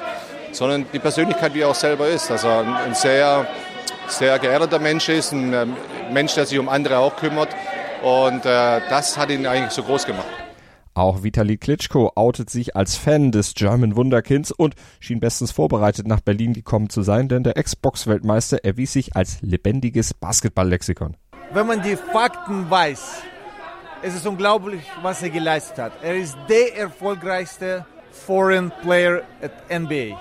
sondern 0.51 0.86
die 0.91 1.00
Persönlichkeit, 1.00 1.53
wie 1.53 1.62
er 1.62 1.70
auch 1.70 1.75
selber 1.75 2.08
ist. 2.08 2.31
Also 2.31 2.48
ein 2.48 2.93
sehr, 2.93 3.48
sehr 4.08 4.38
geerdeter 4.39 4.79
Mensch 4.79 5.10
ist, 5.10 5.31
ein 5.31 5.53
ähm, 5.53 5.75
Mensch, 6.12 6.34
der 6.36 6.46
sich 6.46 6.60
um 6.60 6.70
andere 6.70 6.98
auch 7.00 7.15
kümmert. 7.15 7.50
Und 8.03 8.46
äh, 8.46 8.81
das 8.89 9.17
hat 9.17 9.29
ihn 9.29 9.46
eigentlich 9.46 9.72
so 9.72 9.84
groß 9.84 10.05
gemacht. 10.05 10.27
Auch 10.93 11.24
Vitali 11.24 11.58
Klitschko 11.58 12.12
outet 12.15 12.50
sich 12.50 12.75
als 12.75 12.98
Fan 12.98 13.31
des 13.31 13.53
German 13.53 13.96
Wunderkinds 13.96 14.51
und 14.51 14.75
schien 15.00 15.22
bestens 15.22 15.51
vorbereitet 15.51 16.05
nach 16.05 16.20
Berlin 16.20 16.51
gekommen 16.51 16.89
zu 16.89 17.01
sein, 17.01 17.29
denn 17.29 17.43
der 17.43 17.55
Ex-Box-Weltmeister 17.55 18.65
erwies 18.65 18.91
sich 18.91 19.15
als 19.15 19.41
lebendiges 19.41 20.13
Basketballlexikon. 20.13 21.15
Wenn 21.53 21.67
man 21.67 21.81
die 21.81 21.96
Fakten 21.96 22.70
weiß, 22.70 23.22
es 24.01 24.15
ist 24.15 24.27
unglaublich, 24.27 24.81
was 25.01 25.24
er 25.24 25.29
geleistet 25.29 25.77
hat. 25.77 25.93
Er 26.01 26.15
ist 26.15 26.36
der 26.50 26.77
erfolgreichste 26.77 27.86
Foreign 28.12 28.72
Player 28.81 29.22
at 29.41 29.51
NBA. 29.70 30.17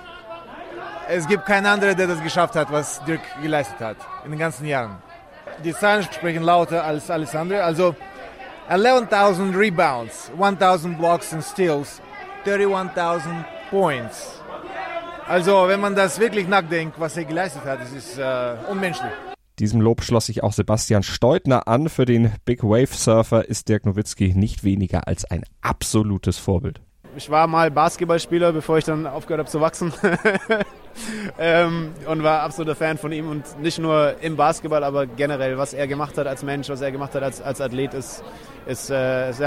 Es 1.13 1.27
gibt 1.27 1.45
keinen 1.45 1.67
anderen, 1.67 1.97
der 1.97 2.07
das 2.07 2.23
geschafft 2.23 2.55
hat, 2.55 2.71
was 2.71 3.05
Dirk 3.05 3.21
geleistet 3.43 3.81
hat 3.81 3.97
in 4.25 4.31
den 4.31 4.39
ganzen 4.39 4.65
Jahren. 4.65 4.99
Die 5.65 5.73
Zahlen 5.73 6.05
sprechen 6.05 6.45
lauter 6.45 6.85
als 6.85 7.11
alles 7.11 7.35
andere. 7.35 7.65
Also 7.65 7.97
11.000 8.71 9.59
Rebounds, 9.59 10.31
1.000 10.39 10.97
Blocks 10.97 11.33
and 11.33 11.43
Steals, 11.43 12.01
31.000 12.47 13.45
Points. 13.71 14.41
Also 15.27 15.67
wenn 15.67 15.81
man 15.81 15.97
das 15.97 16.21
wirklich 16.21 16.47
nachdenkt, 16.47 17.01
was 17.01 17.17
er 17.17 17.25
geleistet 17.25 17.65
hat, 17.65 17.81
das 17.81 17.91
ist 17.91 18.17
äh, 18.17 18.55
unmenschlich. 18.71 19.11
Diesem 19.59 19.81
Lob 19.81 20.05
schloss 20.05 20.27
sich 20.27 20.45
auch 20.45 20.53
Sebastian 20.53 21.03
Steutner 21.03 21.67
an. 21.67 21.89
Für 21.89 22.05
den 22.05 22.33
Big 22.45 22.63
Wave 22.63 22.95
Surfer 22.95 23.49
ist 23.49 23.69
Dirk 23.69 23.85
Nowitzki 23.85 24.33
nicht 24.35 24.63
weniger 24.63 25.09
als 25.09 25.25
ein 25.25 25.43
absolutes 25.61 26.39
Vorbild. 26.39 26.81
Ich 27.17 27.29
war 27.31 27.47
mal 27.47 27.71
Basketballspieler, 27.71 28.53
bevor 28.53 28.79
ich 28.79 28.85
dann 28.85 29.07
aufgehört 29.07 29.41
habe 29.41 29.51
zu 29.51 29.61
wachsen. 29.61 29.93
ähm, 31.39 31.93
und 32.07 32.23
war 32.23 32.43
absoluter 32.43 32.77
Fan 32.77 32.99
von 32.99 33.13
ihm 33.13 33.29
und 33.29 33.61
nicht 33.61 33.79
nur 33.79 34.17
im 34.21 34.37
Basketball, 34.37 34.85
aber 34.85 35.07
generell, 35.07 35.59
was 35.59 35.75
er 35.75 35.87
gemacht 35.87 36.17
hat 36.19 36.27
als 36.27 36.43
Mensch, 36.43 36.69
was 36.69 36.81
er 36.81 36.93
gemacht 36.93 37.15
hat 37.15 37.23
als, 37.23 37.43
als 37.43 37.61
Athlet, 37.61 37.95
ist, 37.95 38.23
ist, 38.67 38.91
äh, 38.91 39.31
ist 39.31 39.43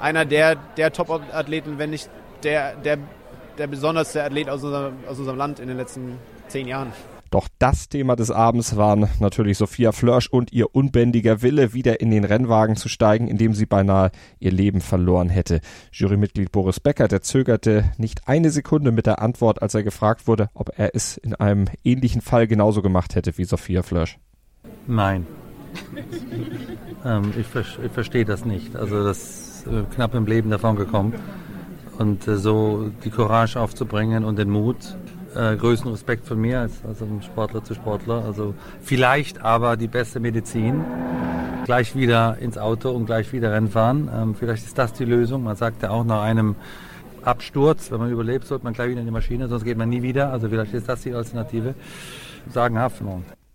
einer 0.00 0.24
der, 0.24 0.56
der 0.76 0.92
Top-Athleten, 0.92 1.78
wenn 1.78 1.90
nicht 1.90 2.08
der, 2.42 2.74
der, 2.76 2.98
der 3.58 3.66
besonderste 3.66 4.24
Athlet 4.24 4.48
aus 4.48 4.62
unserem, 4.62 4.94
aus 5.08 5.18
unserem 5.18 5.36
Land 5.36 5.60
in 5.60 5.68
den 5.68 5.76
letzten 5.76 6.18
zehn 6.48 6.66
Jahren. 6.68 6.92
Doch 7.30 7.48
das 7.58 7.88
Thema 7.88 8.16
des 8.16 8.30
Abends 8.30 8.76
waren 8.76 9.08
natürlich 9.20 9.58
Sophia 9.58 9.92
Flörsch 9.92 10.28
und 10.28 10.52
ihr 10.52 10.74
unbändiger 10.74 11.42
Wille, 11.42 11.74
wieder 11.74 12.00
in 12.00 12.10
den 12.10 12.24
Rennwagen 12.24 12.76
zu 12.76 12.88
steigen, 12.88 13.28
indem 13.28 13.52
sie 13.52 13.66
beinahe 13.66 14.10
ihr 14.38 14.50
Leben 14.50 14.80
verloren 14.80 15.28
hätte. 15.28 15.60
Jurymitglied 15.92 16.52
Boris 16.52 16.80
Becker, 16.80 17.08
der 17.08 17.22
zögerte 17.22 17.92
nicht 17.98 18.26
eine 18.26 18.50
Sekunde 18.50 18.92
mit 18.92 19.06
der 19.06 19.20
Antwort, 19.20 19.60
als 19.62 19.74
er 19.74 19.82
gefragt 19.82 20.26
wurde, 20.26 20.48
ob 20.54 20.70
er 20.78 20.94
es 20.94 21.16
in 21.18 21.34
einem 21.34 21.66
ähnlichen 21.84 22.22
Fall 22.22 22.46
genauso 22.46 22.82
gemacht 22.82 23.14
hätte 23.14 23.36
wie 23.36 23.44
Sophia 23.44 23.82
Flörsch. 23.82 24.18
Nein. 24.86 25.26
ähm, 27.04 27.32
ich, 27.38 27.46
ich 27.84 27.92
verstehe 27.92 28.24
das 28.24 28.44
nicht. 28.44 28.74
Also 28.74 29.04
das 29.04 29.64
äh, 29.66 29.82
knapp 29.94 30.14
im 30.14 30.26
Leben 30.26 30.50
davon 30.50 30.76
gekommen. 30.76 31.14
Und 31.98 32.26
äh, 32.28 32.36
so 32.36 32.90
die 33.04 33.10
Courage 33.10 33.60
aufzubringen 33.60 34.24
und 34.24 34.38
den 34.38 34.50
Mut, 34.50 34.96
äh, 35.38 35.56
größten 35.56 35.90
Respekt 35.90 36.26
von 36.26 36.40
mir 36.40 36.60
als, 36.60 36.72
als 36.84 36.98
Sportler 37.24 37.62
zu 37.62 37.74
Sportler. 37.74 38.24
Also 38.24 38.54
vielleicht 38.82 39.40
aber 39.42 39.76
die 39.76 39.88
beste 39.88 40.20
Medizin. 40.20 40.84
Gleich 41.64 41.94
wieder 41.94 42.38
ins 42.40 42.58
Auto 42.58 42.90
und 42.90 43.06
gleich 43.06 43.32
wieder 43.32 43.52
Rennen 43.52 43.68
fahren. 43.68 44.10
Ähm, 44.14 44.34
vielleicht 44.34 44.64
ist 44.64 44.76
das 44.78 44.92
die 44.94 45.04
Lösung. 45.04 45.44
Man 45.44 45.56
sagt 45.56 45.82
ja 45.82 45.90
auch 45.90 46.04
nach 46.04 46.22
einem 46.22 46.56
Absturz, 47.22 47.90
wenn 47.90 47.98
man 47.98 48.10
überlebt, 48.10 48.46
sollte 48.46 48.64
man 48.64 48.72
gleich 48.72 48.90
wieder 48.90 49.00
in 49.00 49.06
die 49.06 49.12
Maschine, 49.12 49.48
sonst 49.48 49.64
geht 49.64 49.76
man 49.76 49.88
nie 49.88 50.02
wieder. 50.02 50.32
Also 50.32 50.48
vielleicht 50.48 50.74
ist 50.74 50.88
das 50.88 51.02
die 51.02 51.14
Alternative. 51.14 51.74
Sagenhaft. 52.50 53.02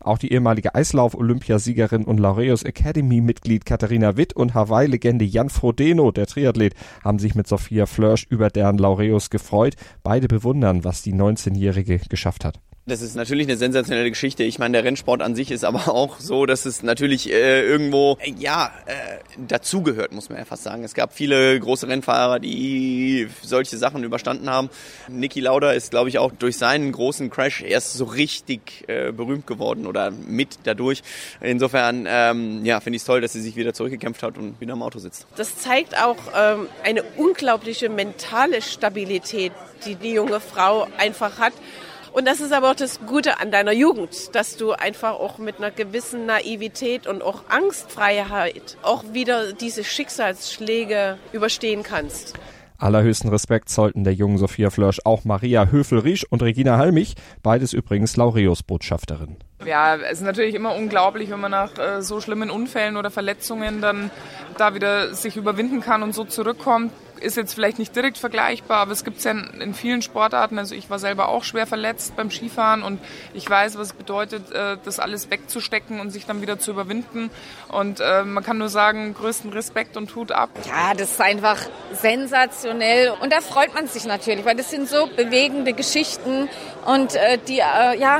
Auch 0.03 0.17
die 0.17 0.33
ehemalige 0.33 0.75
Eislauf-Olympiasiegerin 0.75 2.03
und 2.03 2.19
Laureus 2.19 2.63
Academy-Mitglied 2.63 3.65
Katharina 3.65 4.17
Witt 4.17 4.33
und 4.33 4.53
Hawaii-Legende 4.53 5.25
Jan 5.25 5.49
Frodeno, 5.49 6.11
der 6.11 6.27
Triathlet, 6.27 6.75
haben 7.03 7.19
sich 7.19 7.35
mit 7.35 7.47
Sophia 7.47 7.85
Flörsch 7.85 8.25
über 8.29 8.49
deren 8.49 8.77
Laureus 8.77 9.29
gefreut. 9.29 9.75
Beide 10.03 10.27
bewundern, 10.27 10.83
was 10.83 11.01
die 11.01 11.13
19-Jährige 11.13 11.99
geschafft 12.09 12.43
hat. 12.43 12.59
Das 12.85 13.01
ist 13.01 13.15
natürlich 13.15 13.47
eine 13.47 13.55
sensationelle 13.55 14.09
Geschichte. 14.09 14.43
Ich 14.43 14.59
meine, 14.59 14.73
der 14.73 14.83
Rennsport 14.83 15.21
an 15.21 15.35
sich 15.35 15.51
ist 15.51 15.63
aber 15.63 15.87
auch 15.93 16.19
so, 16.19 16.45
dass 16.45 16.65
es 16.65 16.83
natürlich 16.83 17.31
äh, 17.31 17.61
irgendwo, 17.61 18.17
äh, 18.19 18.33
ja, 18.37 18.73
äh, 18.85 19.19
dazugehört, 19.47 20.11
muss 20.11 20.27
man 20.27 20.37
ja 20.37 20.43
fast 20.43 20.63
sagen. 20.63 20.83
Es 20.83 20.93
gab 20.93 21.13
viele 21.13 21.57
große 21.57 21.87
Rennfahrer, 21.87 22.39
die 22.39 23.29
solche 23.41 23.77
Sachen 23.77 24.03
überstanden 24.03 24.49
haben. 24.49 24.69
Niki 25.07 25.39
Lauda 25.39 25.71
ist, 25.71 25.91
glaube 25.91 26.09
ich, 26.09 26.17
auch 26.17 26.33
durch 26.33 26.57
seinen 26.57 26.91
großen 26.91 27.29
Crash 27.29 27.61
erst 27.61 27.93
so 27.93 28.03
richtig 28.03 28.83
äh, 28.87 29.13
berühmt 29.13 29.47
geworden 29.47 29.87
oder 29.87 30.11
mit 30.11 30.59
dadurch. 30.65 31.03
Insofern, 31.39 32.05
ähm, 32.05 32.65
ja, 32.65 32.81
finde 32.81 32.97
ich 32.97 33.03
es 33.03 33.05
toll, 33.05 33.21
dass 33.21 33.31
sie 33.31 33.41
sich 33.41 33.55
wieder 33.55 33.73
zurückgekämpft 33.73 34.23
hat 34.23 34.37
und 34.37 34.59
wieder 34.59 34.73
im 34.73 34.81
Auto 34.81 34.99
sitzt. 34.99 35.25
Das 35.37 35.57
zeigt 35.57 35.97
auch 35.97 36.17
ähm, 36.37 36.67
eine 36.83 37.03
unglaubliche 37.15 37.87
mentale 37.87 38.61
Stabilität, 38.61 39.53
die 39.85 39.95
die 39.95 40.11
junge 40.11 40.41
Frau 40.41 40.87
einfach 40.97 41.39
hat. 41.39 41.53
Und 42.13 42.27
das 42.27 42.41
ist 42.41 42.53
aber 42.53 42.69
auch 42.69 42.75
das 42.75 42.99
Gute 43.07 43.39
an 43.39 43.49
deiner 43.49 43.71
Jugend, 43.71 44.35
dass 44.35 44.55
du 44.55 44.71
einfach 44.71 45.13
auch 45.13 45.39
mit 45.39 45.57
einer 45.57 45.71
gewissen 45.71 46.27
Naivität 46.27 47.07
und 47.07 47.23
auch 47.23 47.49
Angstfreiheit 47.49 48.77
auch 48.83 49.03
wieder 49.13 49.53
diese 49.53 49.83
Schicksalsschläge 49.83 51.17
überstehen 51.31 51.81
kannst. 51.81 52.35
Allerhöchsten 52.77 53.31
Respekt 53.31 53.69
zollten 53.69 54.03
der 54.03 54.13
jungen 54.13 54.37
Sophia 54.37 54.69
Flörsch 54.69 54.99
auch 55.05 55.25
Maria 55.25 55.71
Höfel-Riesch 55.71 56.25
und 56.29 56.43
Regina 56.43 56.77
Halmich, 56.77 57.15
beides 57.41 57.73
übrigens 57.73 58.15
Laureus-Botschafterin. 58.15 59.37
Ja, 59.65 59.95
es 59.95 60.19
ist 60.19 60.21
natürlich 60.21 60.55
immer 60.55 60.75
unglaublich, 60.75 61.29
wenn 61.29 61.39
man 61.39 61.51
nach 61.51 61.77
äh, 61.77 62.01
so 62.01 62.21
schlimmen 62.21 62.49
Unfällen 62.49 62.97
oder 62.97 63.11
Verletzungen 63.11 63.81
dann 63.81 64.11
da 64.57 64.75
wieder 64.75 65.13
sich 65.13 65.37
überwinden 65.37 65.81
kann 65.81 66.03
und 66.03 66.13
so 66.13 66.25
zurückkommt 66.25 66.91
ist 67.23 67.37
jetzt 67.37 67.53
vielleicht 67.53 67.79
nicht 67.79 67.95
direkt 67.95 68.17
vergleichbar, 68.17 68.77
aber 68.79 68.91
es 68.91 69.03
gibt 69.03 69.17
es 69.17 69.23
ja 69.23 69.31
in, 69.31 69.73
vielen 69.73 70.01
Sportarten. 70.01 70.59
Also 70.59 70.75
ich 70.75 70.89
war 70.89 70.99
selber 70.99 71.29
auch 71.29 71.43
schwer 71.43 71.65
verletzt 71.65 72.15
beim 72.15 72.29
Skifahren 72.29 72.83
und 72.83 72.99
ich 73.33 73.49
weiß, 73.49 73.77
was 73.77 73.87
es 73.87 73.93
bedeutet, 73.93 74.51
äh, 74.51 74.77
das 74.83 74.99
alles 74.99 75.31
wegzustecken 75.31 75.99
und 75.99 76.11
sich 76.11 76.25
dann 76.25 76.41
wieder 76.41 76.59
zu 76.59 76.71
überwinden. 76.71 77.31
Und 77.69 77.99
äh, 77.99 78.23
man 78.23 78.43
kann 78.43 78.57
nur 78.57 78.69
sagen, 78.69 79.13
größten 79.13 79.51
Respekt 79.53 79.97
und 79.97 80.13
Hut 80.15 80.31
ab. 80.31 80.49
Ja, 80.67 80.93
das 80.93 81.11
ist 81.11 81.21
einfach 81.21 81.57
sensationell 81.93 83.13
und 83.21 83.31
da 83.31 83.41
freut 83.41 83.73
man 83.73 83.87
sich 83.87 84.05
natürlich, 84.05 84.45
weil 84.45 84.55
das 84.55 84.69
sind 84.69 84.87
so 84.87 85.07
bewegende 85.07 85.73
Geschichten 85.73 86.49
und 86.85 87.15
äh, 87.15 87.37
die, 87.47 87.59
äh, 87.59 87.99
ja, 87.99 88.19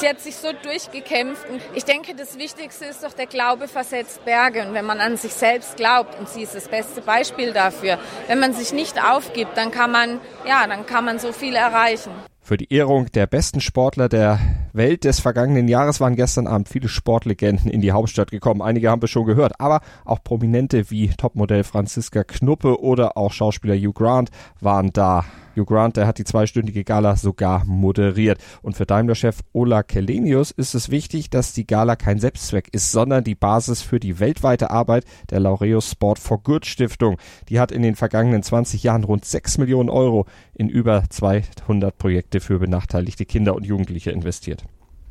sie 0.00 0.08
hat 0.08 0.20
sich 0.20 0.36
so 0.36 0.48
durchgekämpft. 0.62 1.48
Und 1.48 1.60
ich 1.74 1.84
denke, 1.84 2.14
das 2.14 2.38
Wichtigste 2.38 2.84
ist 2.86 3.02
doch, 3.02 3.12
der 3.12 3.26
Glaube 3.26 3.68
versetzt 3.68 4.24
Berge. 4.24 4.66
Und 4.66 4.74
wenn 4.74 4.84
man 4.84 5.00
an 5.00 5.16
sich 5.16 5.32
selbst 5.32 5.76
glaubt, 5.76 6.18
und 6.18 6.28
sie 6.28 6.42
ist 6.42 6.54
das 6.54 6.68
beste 6.68 7.00
Beispiel 7.00 7.52
dafür, 7.52 7.98
wenn 8.26 8.40
man 8.40 8.52
sich 8.52 8.72
nicht 8.72 9.02
aufgibt, 9.02 9.56
dann 9.56 9.70
kann 9.70 9.92
man, 9.92 10.20
ja, 10.46 10.66
dann 10.66 10.86
kann 10.86 11.04
man 11.04 11.18
so 11.18 11.32
viel 11.32 11.54
erreichen. 11.54 12.10
Für 12.44 12.56
die 12.56 12.74
Ehrung 12.74 13.06
der 13.12 13.28
besten 13.28 13.60
Sportler 13.60 14.08
der 14.08 14.40
Welt 14.72 15.04
des 15.04 15.20
vergangenen 15.20 15.68
Jahres 15.68 16.00
waren 16.00 16.16
gestern 16.16 16.48
Abend 16.48 16.68
viele 16.68 16.88
Sportlegenden 16.88 17.70
in 17.70 17.80
die 17.80 17.92
Hauptstadt 17.92 18.32
gekommen. 18.32 18.62
Einige 18.62 18.90
haben 18.90 19.00
wir 19.00 19.06
schon 19.06 19.26
gehört, 19.26 19.60
aber 19.60 19.80
auch 20.04 20.24
Prominente 20.24 20.90
wie 20.90 21.10
Topmodell 21.10 21.62
Franziska 21.62 22.24
Knuppe 22.24 22.80
oder 22.80 23.16
auch 23.16 23.32
Schauspieler 23.32 23.76
Hugh 23.76 23.92
Grant 23.92 24.30
waren 24.60 24.92
da. 24.92 25.24
Hugh 25.56 25.64
Grant, 25.64 25.96
der 25.96 26.06
hat 26.06 26.18
die 26.18 26.24
zweistündige 26.24 26.84
Gala 26.84 27.16
sogar 27.16 27.64
moderiert. 27.64 28.38
Und 28.62 28.76
für 28.76 28.86
Daimler-Chef 28.86 29.40
Ola 29.52 29.82
Kelenius 29.82 30.50
ist 30.50 30.74
es 30.74 30.90
wichtig, 30.90 31.30
dass 31.30 31.52
die 31.52 31.66
Gala 31.66 31.96
kein 31.96 32.18
Selbstzweck 32.18 32.68
ist, 32.72 32.92
sondern 32.92 33.24
die 33.24 33.34
Basis 33.34 33.82
für 33.82 34.00
die 34.00 34.20
weltweite 34.20 34.70
Arbeit 34.70 35.04
der 35.30 35.40
Laureus 35.40 35.90
Sport 35.90 36.18
for 36.18 36.42
Good 36.42 36.66
Stiftung. 36.66 37.18
Die 37.48 37.60
hat 37.60 37.72
in 37.72 37.82
den 37.82 37.96
vergangenen 37.96 38.42
20 38.42 38.82
Jahren 38.82 39.04
rund 39.04 39.24
6 39.24 39.58
Millionen 39.58 39.90
Euro 39.90 40.26
in 40.54 40.68
über 40.68 41.04
200 41.08 41.96
Projekte 41.96 42.40
für 42.40 42.58
benachteiligte 42.58 43.26
Kinder 43.26 43.54
und 43.54 43.66
Jugendliche 43.66 44.10
investiert. 44.10 44.64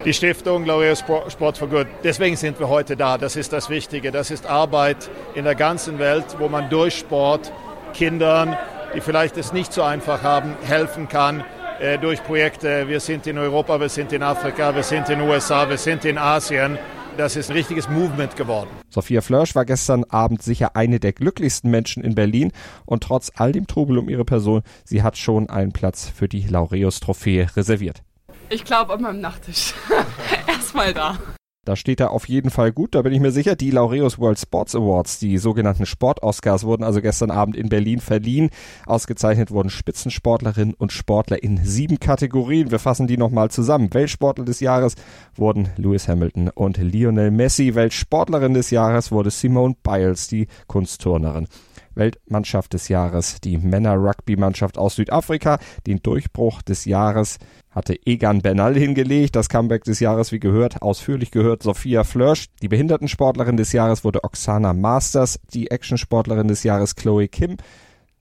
Die 0.03 0.13
Stiftung 0.13 0.65
Laureus 0.65 1.03
Sport 1.27 1.59
for 1.59 1.67
Good. 1.67 1.85
Deswegen 2.03 2.35
sind 2.35 2.59
wir 2.59 2.69
heute 2.69 2.97
da. 2.97 3.19
Das 3.19 3.35
ist 3.35 3.53
das 3.53 3.69
Wichtige. 3.69 4.11
Das 4.11 4.31
ist 4.31 4.47
Arbeit 4.47 5.11
in 5.35 5.43
der 5.43 5.53
ganzen 5.53 5.99
Welt, 5.99 6.25
wo 6.39 6.49
man 6.49 6.71
durch 6.71 6.95
Sport 6.95 7.51
Kindern 7.93 8.57
die 8.93 9.01
vielleicht 9.01 9.37
es 9.37 9.53
nicht 9.53 9.73
so 9.73 9.83
einfach 9.83 10.23
haben, 10.23 10.55
helfen 10.63 11.07
kann, 11.07 11.43
äh, 11.79 11.97
durch 11.97 12.23
Projekte. 12.23 12.87
Wir 12.87 12.99
sind 12.99 13.27
in 13.27 13.37
Europa, 13.37 13.79
wir 13.79 13.89
sind 13.89 14.13
in 14.13 14.23
Afrika, 14.23 14.75
wir 14.75 14.83
sind 14.83 15.09
in 15.09 15.19
den 15.19 15.29
USA, 15.29 15.69
wir 15.69 15.77
sind 15.77 16.05
in 16.05 16.17
Asien. 16.17 16.77
Das 17.17 17.35
ist 17.35 17.49
ein 17.49 17.57
richtiges 17.57 17.89
Movement 17.89 18.35
geworden. 18.35 18.69
Sophia 18.89 19.21
Flörsch 19.21 19.53
war 19.53 19.65
gestern 19.65 20.05
Abend 20.05 20.41
sicher 20.41 20.75
eine 20.75 20.99
der 20.99 21.11
glücklichsten 21.11 21.69
Menschen 21.69 22.03
in 22.03 22.15
Berlin 22.15 22.51
und 22.85 23.03
trotz 23.03 23.31
all 23.35 23.51
dem 23.51 23.67
Trubel 23.67 23.97
um 23.97 24.09
ihre 24.09 24.25
Person, 24.25 24.61
sie 24.85 25.03
hat 25.03 25.17
schon 25.17 25.49
einen 25.49 25.73
Platz 25.73 26.09
für 26.09 26.29
die 26.29 26.47
Laureus-Trophäe 26.47 27.47
reserviert. 27.55 28.01
Ich 28.49 28.63
glaube 28.63 28.93
an 28.93 29.01
meinem 29.01 29.21
Nachttisch. 29.21 29.73
Erstmal 30.47 30.93
da. 30.93 31.17
Da 31.63 31.75
steht 31.75 31.99
er 31.99 32.09
auf 32.09 32.27
jeden 32.27 32.49
Fall 32.49 32.71
gut, 32.71 32.95
da 32.95 33.03
bin 33.03 33.13
ich 33.13 33.19
mir 33.19 33.31
sicher. 33.31 33.55
Die 33.55 33.69
Laureus 33.69 34.17
World 34.17 34.39
Sports 34.39 34.73
Awards, 34.73 35.19
die 35.19 35.37
sogenannten 35.37 35.85
Sport-Oscars, 35.85 36.63
wurden 36.63 36.83
also 36.83 37.01
gestern 37.01 37.29
Abend 37.29 37.55
in 37.55 37.69
Berlin 37.69 37.99
verliehen. 37.99 38.49
Ausgezeichnet 38.87 39.51
wurden 39.51 39.69
Spitzensportlerinnen 39.69 40.73
und 40.73 40.91
Sportler 40.91 41.43
in 41.43 41.63
sieben 41.63 41.99
Kategorien. 41.99 42.71
Wir 42.71 42.79
fassen 42.79 43.05
die 43.05 43.15
nochmal 43.15 43.51
zusammen. 43.51 43.93
Weltsportler 43.93 44.43
des 44.43 44.59
Jahres 44.59 44.95
wurden 45.35 45.69
Lewis 45.77 46.07
Hamilton 46.07 46.49
und 46.49 46.77
Lionel 46.77 47.29
Messi. 47.29 47.75
Weltsportlerin 47.75 48.55
des 48.55 48.71
Jahres 48.71 49.11
wurde 49.11 49.29
Simone 49.29 49.75
Biles, 49.83 50.29
die 50.29 50.47
Kunstturnerin. 50.65 51.47
Weltmannschaft 51.95 52.73
des 52.73 52.87
Jahres, 52.87 53.41
die 53.41 53.57
Männer-Rugby-Mannschaft 53.57 54.77
aus 54.77 54.95
Südafrika. 54.95 55.59
Den 55.87 56.01
Durchbruch 56.01 56.61
des 56.61 56.85
Jahres 56.85 57.37
hatte 57.69 57.97
Egan 58.05 58.41
Bernal 58.41 58.75
hingelegt. 58.75 59.35
Das 59.35 59.49
Comeback 59.49 59.83
des 59.83 59.99
Jahres, 59.99 60.31
wie 60.31 60.39
gehört, 60.39 60.81
ausführlich 60.81 61.31
gehört, 61.31 61.63
Sophia 61.63 62.03
Flörsch. 62.03 62.47
Die 62.61 62.67
Behindertensportlerin 62.67 63.57
des 63.57 63.71
Jahres 63.71 64.03
wurde 64.03 64.23
Oksana 64.23 64.73
Masters. 64.73 65.39
Die 65.53 65.71
Actionsportlerin 65.71 66.47
des 66.47 66.63
Jahres 66.63 66.95
Chloe 66.95 67.27
Kim. 67.27 67.57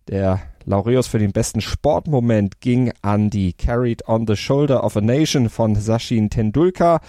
Der 0.09 0.41
Laureus 0.65 1.07
für 1.07 1.19
den 1.19 1.33
besten 1.33 1.61
Sportmoment 1.61 2.61
ging 2.61 2.93
an 3.03 3.31
die 3.31 3.53
Carried 3.53 4.09
on 4.09 4.27
the 4.27 4.37
Shoulder 4.37 4.85
of 4.85 4.97
a 4.97 5.01
Nation 5.01 5.49
von 5.49 5.75
Sachin 5.75 6.31
Tendulkar. 6.31 7.01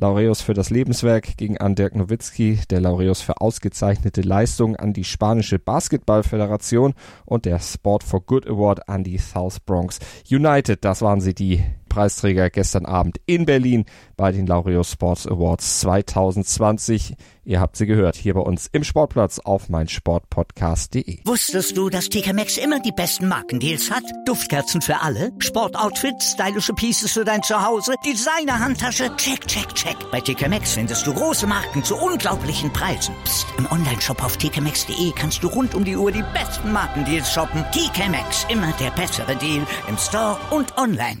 Laureus 0.00 0.40
für 0.40 0.54
das 0.54 0.70
Lebenswerk 0.70 1.36
ging 1.36 1.58
an 1.58 1.74
Dirk 1.74 1.94
Nowitzki, 1.94 2.60
der 2.70 2.80
Laureus 2.80 3.20
für 3.20 3.42
ausgezeichnete 3.42 4.22
Leistung 4.22 4.74
an 4.76 4.94
die 4.94 5.04
spanische 5.04 5.58
Basketballföderation 5.58 6.94
und 7.26 7.44
der 7.44 7.58
Sport 7.58 8.02
for 8.02 8.22
Good 8.24 8.48
Award 8.48 8.88
an 8.88 9.04
die 9.04 9.18
South 9.18 9.60
Bronx 9.60 9.98
United. 10.30 10.86
Das 10.86 11.02
waren 11.02 11.20
sie, 11.20 11.34
die 11.34 11.62
Preisträger 11.90 12.48
gestern 12.48 12.86
Abend 12.86 13.20
in 13.26 13.44
Berlin 13.44 13.84
bei 14.16 14.32
den 14.32 14.46
Laureus 14.46 14.92
Sports 14.92 15.26
Awards 15.26 15.80
2020. 15.80 17.16
Ihr 17.44 17.60
habt 17.60 17.76
sie 17.76 17.86
gehört 17.86 18.16
hier 18.16 18.34
bei 18.34 18.40
uns 18.40 18.68
im 18.72 18.84
Sportplatz 18.84 19.40
auf 19.40 19.68
meinsportpodcast.de. 19.68 21.18
Wusstest 21.24 21.76
du, 21.76 21.90
dass 21.90 22.08
TK 22.08 22.32
Maxx 22.32 22.56
immer 22.58 22.80
die 22.80 22.92
besten 22.92 23.28
Markendeals 23.28 23.90
hat? 23.90 24.04
Duftkerzen 24.24 24.80
für 24.80 25.00
alle, 25.00 25.32
Sportoutfits, 25.38 26.32
stylische 26.32 26.72
Pieces 26.74 27.12
für 27.12 27.24
dein 27.24 27.42
Zuhause, 27.42 27.94
Designer-Handtasche, 28.06 29.16
check, 29.16 29.46
check, 29.46 29.74
check. 29.74 29.96
Bei 30.12 30.20
TK 30.20 30.48
Maxx 30.48 30.74
findest 30.74 31.06
du 31.06 31.12
große 31.12 31.46
Marken 31.46 31.82
zu 31.82 31.96
unglaublichen 31.96 32.72
Preisen. 32.72 33.14
Psst. 33.24 33.46
im 33.58 33.66
Onlineshop 33.70 34.24
auf 34.24 34.36
tkmaxx.de 34.36 35.12
kannst 35.16 35.42
du 35.42 35.48
rund 35.48 35.74
um 35.74 35.84
die 35.84 35.96
Uhr 35.96 36.12
die 36.12 36.24
besten 36.32 36.72
Markendeals 36.72 37.32
shoppen. 37.32 37.64
TK 37.72 38.10
Maxx, 38.10 38.46
immer 38.48 38.72
der 38.78 38.90
bessere 38.92 39.34
Deal 39.36 39.66
im 39.88 39.98
Store 39.98 40.38
und 40.50 40.78
online. 40.78 41.20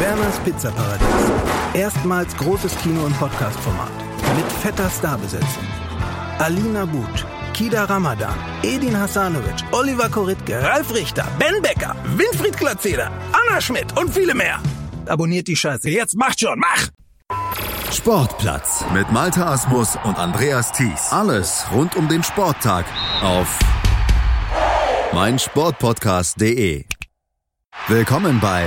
Werners 0.00 0.38
Pizzaparadies. 0.44 1.06
Erstmals 1.74 2.36
großes 2.36 2.76
Kino- 2.78 3.04
und 3.04 3.18
Podcast-Format. 3.18 3.90
Mit 4.36 4.50
fetter 4.62 4.90
Starbesetzung. 4.90 5.66
Alina 6.38 6.84
But, 6.84 7.24
Kida 7.52 7.84
Ramadan, 7.84 8.34
Edin 8.62 8.98
Hasanovic, 8.98 9.62
Oliver 9.72 10.08
Koritke, 10.08 10.60
Ralf 10.62 10.92
Richter, 10.94 11.26
Ben 11.38 11.60
Becker, 11.62 11.94
Winfried 12.16 12.56
Glatzeder, 12.56 13.10
Anna 13.32 13.60
Schmidt 13.60 13.96
und 13.98 14.12
viele 14.12 14.34
mehr. 14.34 14.58
Abonniert 15.06 15.46
die 15.48 15.56
Scheiße. 15.56 15.88
Jetzt 15.90 16.16
macht 16.16 16.40
schon, 16.40 16.58
mach! 16.58 16.88
Sportplatz 17.92 18.84
mit 18.94 19.12
Malta 19.12 19.52
Asmus 19.52 19.98
und 20.04 20.18
Andreas 20.18 20.72
Thies. 20.72 21.08
Alles 21.10 21.66
rund 21.72 21.94
um 21.94 22.08
den 22.08 22.22
Sporttag 22.22 22.86
auf 23.22 23.58
meinsportpodcast.de. 25.12 26.86
Willkommen 27.88 28.40
bei 28.40 28.66